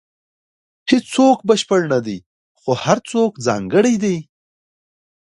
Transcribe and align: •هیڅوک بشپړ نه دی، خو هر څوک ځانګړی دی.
•هیڅوک 0.89 1.37
بشپړ 1.47 1.81
نه 1.93 1.99
دی، 2.05 2.17
خو 2.59 2.71
هر 2.83 2.97
څوک 3.11 3.31
ځانګړی 3.47 3.95
دی. 4.03 4.17